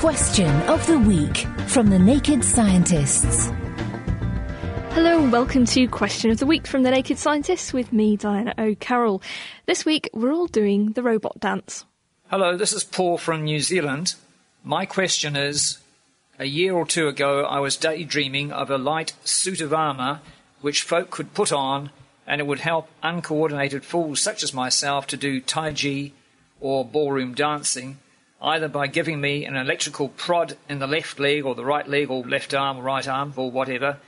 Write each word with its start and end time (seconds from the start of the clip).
Question 0.00 0.48
of 0.62 0.86
the 0.86 0.98
Week 0.98 1.46
from 1.66 1.90
the 1.90 1.98
Naked 1.98 2.42
Scientists. 2.42 3.50
Hello 4.92 5.22
and 5.22 5.30
welcome 5.30 5.66
to 5.66 5.86
Question 5.88 6.30
of 6.30 6.38
the 6.38 6.46
Week 6.46 6.66
from 6.66 6.84
the 6.84 6.90
Naked 6.90 7.18
Scientists 7.18 7.74
with 7.74 7.92
me, 7.92 8.16
Diana 8.16 8.54
O'Carroll. 8.56 9.20
This 9.66 9.84
week 9.84 10.08
we're 10.14 10.32
all 10.32 10.46
doing 10.46 10.92
the 10.92 11.02
robot 11.02 11.38
dance. 11.38 11.84
Hello, 12.30 12.56
this 12.56 12.72
is 12.72 12.82
Paul 12.82 13.18
from 13.18 13.44
New 13.44 13.60
Zealand. 13.60 14.14
My 14.64 14.86
question 14.86 15.36
is 15.36 15.76
A 16.38 16.46
year 16.46 16.72
or 16.72 16.86
two 16.86 17.06
ago, 17.06 17.44
I 17.44 17.60
was 17.60 17.76
daydreaming 17.76 18.52
of 18.52 18.70
a 18.70 18.78
light 18.78 19.12
suit 19.24 19.60
of 19.60 19.74
armour 19.74 20.22
which 20.62 20.80
folk 20.80 21.10
could 21.10 21.34
put 21.34 21.52
on, 21.52 21.90
and 22.26 22.40
it 22.40 22.46
would 22.46 22.60
help 22.60 22.88
uncoordinated 23.02 23.84
fools 23.84 24.22
such 24.22 24.42
as 24.42 24.54
myself 24.54 25.06
to 25.08 25.18
do 25.18 25.42
Tai 25.42 25.74
Chi 25.74 26.12
or 26.58 26.86
ballroom 26.86 27.34
dancing, 27.34 27.98
either 28.42 28.68
by 28.68 28.86
giving 28.86 29.20
me 29.20 29.44
an 29.44 29.56
electrical 29.56 30.08
prod 30.08 30.56
in 30.68 30.78
the 30.78 30.86
left 30.86 31.18
leg 31.18 31.44
or 31.44 31.54
the 31.54 31.64
right 31.64 31.86
leg 31.86 32.10
or 32.10 32.22
left 32.24 32.54
arm 32.54 32.78
or 32.78 32.82
right 32.82 33.06
arm 33.06 33.32
or 33.36 33.50
whatever. 33.50 33.98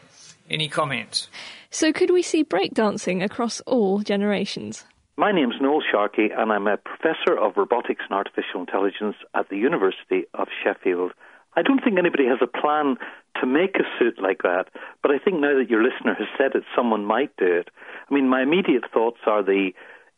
Any 0.49 0.69
comments? 0.69 1.29
So, 1.71 1.93
could 1.93 2.11
we 2.11 2.23
see 2.23 2.45
breakdancing 2.45 3.23
across 3.23 3.61
all 3.61 4.01
generations? 4.01 4.85
My 5.17 5.31
name's 5.31 5.57
Noel 5.61 5.83
Sharkey, 5.91 6.31
and 6.37 6.51
I'm 6.51 6.67
a 6.67 6.79
professor 6.79 7.39
of 7.39 7.57
robotics 7.57 8.03
and 8.09 8.17
artificial 8.17 8.61
intelligence 8.61 9.17
at 9.35 9.49
the 9.51 9.57
University 9.57 10.25
of 10.35 10.49
Sheffield. 10.65 11.13
I 11.55 11.63
don't 11.63 11.85
think 11.85 11.99
anybody 11.99 12.25
has 12.27 12.39
a 12.41 12.47
plan 12.47 12.97
to 13.41 13.47
make 13.47 13.77
a 13.77 13.85
suit 13.99 14.19
like 14.21 14.43
that, 14.43 14.65
but 15.03 15.11
I 15.11 15.19
think 15.19 15.41
now 15.41 15.57
that 15.59 15.69
your 15.69 15.83
listener 15.83 16.15
has 16.15 16.29
said 16.39 16.55
it, 16.55 16.65
someone 16.75 17.05
might 17.05 17.37
do 17.37 17.47
it. 17.47 17.69
I 18.11 18.15
mean, 18.15 18.29
my 18.29 18.43
immediate 18.43 18.85
thoughts 18.93 19.21
are 19.27 19.43
the 19.43 19.73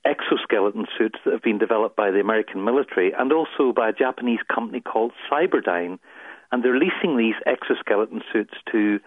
exoskeleton 0.04 0.86
suits 0.98 1.18
that 1.24 1.32
have 1.32 1.42
been 1.42 1.58
developed 1.58 1.96
by 1.96 2.10
the 2.10 2.20
American 2.20 2.64
military 2.64 3.12
and 3.12 3.32
also 3.32 3.72
by 3.74 3.88
a 3.88 3.92
Japanese 3.92 4.40
company 4.52 4.80
called 4.80 5.12
Cyberdyne. 5.30 5.98
And 6.52 6.62
they're 6.62 6.78
leasing 6.78 7.16
these 7.16 7.34
exoskeleton 7.46 8.22
suits 8.32 8.54
to 8.72 9.00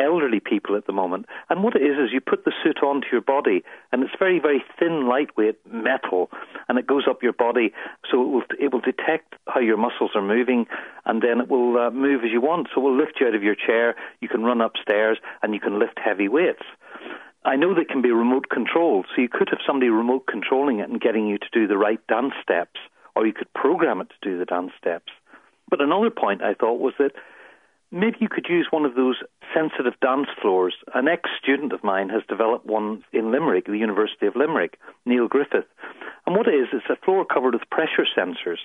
elderly 0.00 0.40
people 0.40 0.76
at 0.76 0.86
the 0.86 0.92
moment. 0.92 1.26
And 1.48 1.62
what 1.62 1.76
it 1.76 1.82
is 1.82 1.96
is 1.98 2.12
you 2.12 2.20
put 2.20 2.44
the 2.44 2.52
suit 2.62 2.82
onto 2.82 3.06
your 3.12 3.20
body, 3.20 3.62
and 3.92 4.02
it's 4.02 4.12
very, 4.18 4.38
very 4.40 4.64
thin, 4.78 5.08
lightweight 5.08 5.58
metal, 5.70 6.30
and 6.68 6.78
it 6.78 6.86
goes 6.86 7.04
up 7.08 7.22
your 7.22 7.32
body, 7.32 7.72
so 8.10 8.22
it 8.22 8.28
will 8.28 8.42
it 8.58 8.72
will 8.72 8.80
detect 8.80 9.34
how 9.46 9.60
your 9.60 9.76
muscles 9.76 10.12
are 10.14 10.22
moving, 10.22 10.66
and 11.04 11.22
then 11.22 11.40
it 11.40 11.48
will 11.48 11.76
uh, 11.78 11.90
move 11.90 12.24
as 12.24 12.30
you 12.30 12.40
want. 12.40 12.68
So 12.74 12.80
it 12.80 12.84
will 12.84 12.96
lift 12.96 13.20
you 13.20 13.26
out 13.26 13.34
of 13.34 13.42
your 13.42 13.54
chair. 13.54 13.94
You 14.20 14.28
can 14.28 14.42
run 14.42 14.60
upstairs, 14.60 15.18
and 15.42 15.54
you 15.54 15.60
can 15.60 15.78
lift 15.78 15.98
heavy 16.02 16.28
weights. 16.28 16.64
I 17.44 17.56
know 17.56 17.74
they 17.74 17.84
can 17.84 18.02
be 18.02 18.10
remote 18.10 18.48
controlled, 18.50 19.06
so 19.08 19.22
you 19.22 19.28
could 19.28 19.48
have 19.48 19.60
somebody 19.66 19.88
remote 19.88 20.26
controlling 20.26 20.80
it 20.80 20.90
and 20.90 21.00
getting 21.00 21.26
you 21.26 21.38
to 21.38 21.46
do 21.52 21.66
the 21.66 21.78
right 21.78 22.04
dance 22.06 22.34
steps, 22.42 22.78
or 23.16 23.26
you 23.26 23.32
could 23.32 23.52
program 23.54 24.00
it 24.00 24.08
to 24.10 24.28
do 24.30 24.38
the 24.38 24.44
dance 24.44 24.72
steps. 24.78 25.10
But 25.70 25.80
another 25.80 26.10
point 26.10 26.42
I 26.42 26.54
thought 26.54 26.80
was 26.80 26.92
that 26.98 27.12
maybe 27.90 28.18
you 28.20 28.28
could 28.28 28.46
use 28.48 28.68
one 28.70 28.84
of 28.84 28.94
those 28.94 29.16
sensitive 29.54 29.98
dance 30.00 30.28
floors. 30.42 30.74
An 30.94 31.08
ex 31.08 31.30
student 31.42 31.72
of 31.72 31.82
mine 31.82 32.10
has 32.10 32.22
developed 32.28 32.66
one 32.66 33.04
in 33.12 33.30
Limerick, 33.30 33.66
the 33.66 33.78
University 33.78 34.26
of 34.26 34.36
Limerick, 34.36 34.78
Niall 35.06 35.28
Griffith. 35.28 35.66
And 36.26 36.36
what 36.36 36.46
it 36.46 36.54
is, 36.54 36.68
it's 36.72 36.90
a 36.90 37.04
floor 37.04 37.24
covered 37.24 37.54
with 37.54 37.70
pressure 37.70 38.06
sensors. 38.16 38.58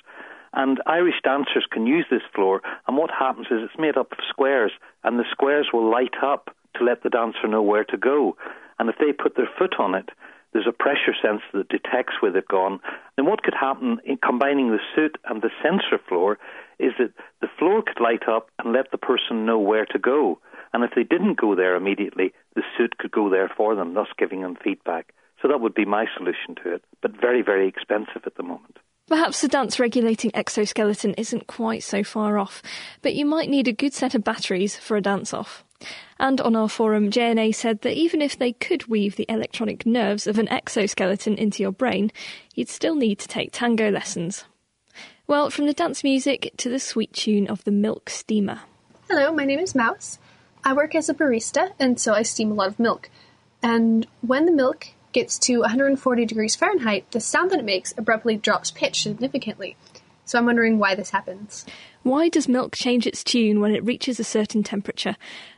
And 0.54 0.82
Irish 0.86 1.22
dancers 1.24 1.66
can 1.72 1.86
use 1.88 2.06
this 2.10 2.22
floor, 2.34 2.62
and 2.88 2.98
what 2.98 3.10
happens 3.12 3.48
is 3.48 3.60
it's 3.62 3.80
made 3.80 3.98
up 3.98 4.12
of 4.12 4.20
squares, 4.30 4.72
and 5.04 5.18
the 5.20 5.26
squares 5.32 5.68
will 5.74 5.90
light 5.90 6.16
up 6.22 6.56
to 6.76 6.84
let 6.84 7.04
the 7.04 7.10
dancer 7.10 7.48
know 7.48 7.62
where 7.62 7.84
to 7.86 7.98
go. 7.98 8.38
And 8.80 8.90
if 8.90 8.96
they 9.00 9.12
put 9.12 9.36
their 9.36 9.50
foot 9.58 9.76
on 9.80 9.96
it, 9.96 10.10
there's 10.54 10.68
a 10.68 10.72
pressure 10.72 11.14
sensor 11.22 11.44
that 11.54 11.68
detects 11.68 12.22
where 12.22 12.32
they've 12.32 12.48
gone. 12.48 12.80
And 13.18 13.28
what 13.28 13.44
could 13.44 13.54
happen 13.54 14.00
in 14.06 14.16
combining 14.16 14.72
the 14.72 14.80
suit 14.96 15.18
and 15.26 15.42
the 15.42 15.50
sensor 15.62 16.02
floor 16.08 16.38
is 16.80 16.94
that 16.98 17.12
the 17.42 17.50
floor 17.60 17.84
could 17.84 18.02
light 18.02 18.30
up 18.30 18.48
and 18.60 18.72
let 18.72 18.90
the 18.92 18.98
person 18.98 19.46
know 19.46 19.60
where 19.60 19.86
to 19.88 20.00
go. 20.00 20.40
And 20.72 20.84
if 20.84 20.92
they 20.96 21.04
didn't 21.04 21.40
go 21.40 21.56
there 21.56 21.76
immediately, 21.76 22.34
the 22.56 22.64
suit 22.78 22.98
could 22.98 23.12
go 23.12 23.30
there 23.30 23.52
for 23.56 23.76
them, 23.76 23.96
thus 23.96 24.08
giving 24.18 24.44
them 24.44 24.56
feedback. 24.64 25.14
So 25.42 25.50
that 25.50 25.60
would 25.60 25.74
be 25.74 25.84
my 25.84 26.06
solution 26.18 26.56
to 26.64 26.76
it, 26.76 26.84
but 27.02 27.20
very, 27.20 27.42
very 27.42 27.68
expensive 27.68 28.24
at 28.26 28.36
the 28.36 28.44
moment. 28.44 28.78
Perhaps 29.08 29.42
the 29.42 29.50
dance 29.50 29.78
regulating 29.78 30.32
exoskeleton 30.34 31.16
isn't 31.16 31.48
quite 31.48 31.84
so 31.84 32.02
far 32.02 32.38
off, 32.38 32.64
but 33.02 33.14
you 33.14 33.26
might 33.26 33.50
need 33.50 33.68
a 33.68 33.74
good 33.74 33.94
set 33.94 34.16
of 34.16 34.24
batteries 34.24 34.78
for 34.78 34.96
a 34.96 35.02
dance 35.02 35.34
off. 35.34 35.65
And 36.18 36.40
on 36.42 36.56
our 36.56 36.70
forum, 36.70 37.12
JNA 37.12 37.56
said 37.56 37.82
that 37.82 37.96
even 37.96 38.22
if 38.22 38.38
they 38.38 38.54
could 38.54 38.88
weave 38.88 39.16
the 39.16 39.26
electronic 39.28 39.86
nerves 39.86 40.28
of 40.28 40.40
an 40.40 40.48
exoskeleton 40.48 41.36
into 41.36 41.62
your 41.62 41.72
brain, 41.72 42.12
you'd 42.54 42.70
still 42.70 42.96
need 42.96 43.20
to 43.20 43.28
take 43.28 43.50
tango 43.52 43.90
lessons. 43.90 44.46
Well, 45.28 45.50
from 45.50 45.66
the 45.66 45.74
dance 45.74 46.04
music 46.04 46.54
to 46.58 46.70
the 46.70 46.80
sweet 46.80 47.12
tune 47.12 47.48
of 47.48 47.64
the 47.64 47.72
milk 47.72 48.10
steamer. 48.10 48.62
Hello, 49.10 49.34
my 49.34 49.44
name 49.44 49.60
is 49.60 49.76
Mouse. 49.76 50.20
I 50.64 50.74
work 50.74 50.96
as 50.96 51.10
a 51.10 51.14
barista, 51.14 51.74
and 51.80 52.00
so 52.00 52.14
I 52.14 52.22
steam 52.22 52.52
a 52.52 52.56
lot 52.56 52.68
of 52.68 52.80
milk. 52.80 53.10
And 53.62 54.08
when 54.22 54.46
the 54.46 54.52
milk 54.52 54.88
gets 55.12 55.40
to 55.40 55.60
140 55.60 56.26
degrees 56.26 56.56
Fahrenheit, 56.56 57.10
the 57.12 57.20
sound 57.20 57.52
that 57.52 57.60
it 57.60 57.66
makes 57.66 57.94
abruptly 57.98 58.36
drops 58.38 58.72
pitch 58.72 59.04
significantly. 59.04 59.76
So 60.26 60.38
I'm 60.38 60.46
wondering 60.46 60.80
why 60.80 60.96
this 60.96 61.12
happens. 61.12 61.66
Why 62.06 62.30
does 62.30 62.48
milk 62.48 62.76
change 62.76 63.08
its 63.08 63.24
tune 63.24 63.62
when 63.62 63.74
it 63.74 63.84
reaches 63.84 64.20
a 64.20 64.24
certain 64.24 64.62
temperature? 64.62 65.16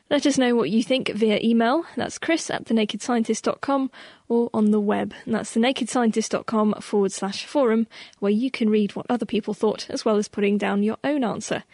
Let 0.08 0.24
us 0.24 0.38
know 0.38 0.54
what 0.54 0.70
you 0.70 0.82
think 0.82 1.10
via 1.10 1.38
email. 1.44 1.84
That's 1.94 2.18
chris 2.18 2.48
at 2.48 2.64
thenakedscientist.com 2.64 3.90
or 4.30 4.48
on 4.54 4.70
the 4.70 4.80
web. 4.80 5.12
And 5.26 5.34
that's 5.34 5.54
thenakedscientist.com 5.54 6.76
forward 6.80 7.12
slash 7.12 7.44
forum, 7.44 7.86
where 8.20 8.32
you 8.32 8.50
can 8.50 8.70
read 8.70 8.96
what 8.96 9.04
other 9.10 9.26
people 9.26 9.52
thought 9.52 9.90
as 9.90 10.06
well 10.06 10.16
as 10.16 10.26
putting 10.26 10.56
down 10.56 10.82
your 10.82 10.96
own 11.04 11.22
answer. 11.22 11.64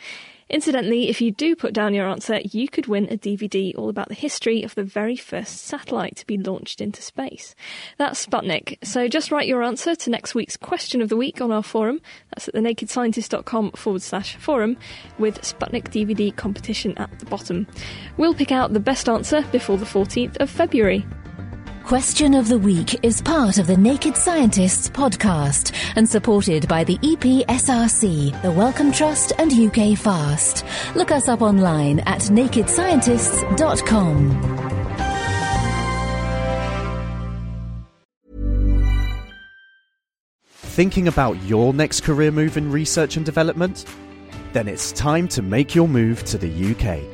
Incidentally, 0.50 1.08
if 1.08 1.20
you 1.20 1.30
do 1.30 1.56
put 1.56 1.72
down 1.72 1.94
your 1.94 2.08
answer, 2.08 2.40
you 2.44 2.68
could 2.68 2.86
win 2.86 3.06
a 3.10 3.16
DVD 3.16 3.76
all 3.76 3.88
about 3.88 4.08
the 4.08 4.14
history 4.14 4.62
of 4.62 4.74
the 4.74 4.84
very 4.84 5.16
first 5.16 5.58
satellite 5.64 6.16
to 6.16 6.26
be 6.26 6.36
launched 6.36 6.80
into 6.80 7.02
space. 7.02 7.54
That's 7.98 8.24
Sputnik. 8.24 8.78
So 8.84 9.08
just 9.08 9.30
write 9.30 9.48
your 9.48 9.62
answer 9.62 9.94
to 9.94 10.10
next 10.10 10.34
week's 10.34 10.56
question 10.56 11.00
of 11.00 11.08
the 11.08 11.16
week 11.16 11.40
on 11.40 11.50
our 11.50 11.62
forum. 11.62 12.00
That's 12.30 12.48
at 12.48 12.54
thenakedscientist.com 12.54 13.72
forward 13.72 14.02
slash 14.02 14.36
forum 14.36 14.76
with 15.18 15.40
Sputnik 15.40 15.88
DVD 15.90 16.34
competition 16.34 16.96
at 16.98 17.18
the 17.18 17.26
bottom. 17.26 17.66
We'll 18.16 18.34
pick 18.34 18.52
out 18.52 18.72
the 18.72 18.80
best 18.80 19.08
answer 19.08 19.42
before 19.50 19.78
the 19.78 19.86
14th 19.86 20.36
of 20.40 20.50
February. 20.50 21.06
Question 21.84 22.32
of 22.32 22.48
the 22.48 22.56
Week 22.56 23.04
is 23.04 23.20
part 23.20 23.58
of 23.58 23.66
the 23.66 23.76
Naked 23.76 24.16
Scientists 24.16 24.88
podcast 24.88 25.74
and 25.96 26.08
supported 26.08 26.66
by 26.66 26.82
the 26.82 26.96
EPSRC, 26.96 28.40
the 28.40 28.50
Wellcome 28.50 28.90
Trust, 28.90 29.34
and 29.36 29.52
UK 29.52 29.98
Fast. 29.98 30.64
Look 30.96 31.10
us 31.10 31.28
up 31.28 31.42
online 31.42 32.00
at 32.00 32.22
nakedscientists.com. 32.22 34.80
Thinking 40.54 41.08
about 41.08 41.42
your 41.42 41.74
next 41.74 42.00
career 42.00 42.30
move 42.30 42.56
in 42.56 42.72
research 42.72 43.18
and 43.18 43.26
development? 43.26 43.84
Then 44.54 44.68
it's 44.68 44.90
time 44.90 45.28
to 45.28 45.42
make 45.42 45.74
your 45.74 45.86
move 45.86 46.24
to 46.24 46.38
the 46.38 46.72
UK 46.72 47.13